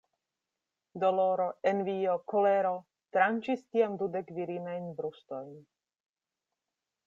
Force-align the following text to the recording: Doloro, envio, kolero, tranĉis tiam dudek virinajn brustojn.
Doloro, 1.03 1.45
envio, 1.71 2.15
kolero, 2.33 2.73
tranĉis 3.17 3.63
tiam 3.77 4.01
dudek 4.03 4.35
virinajn 4.41 4.91
brustojn. 5.03 5.57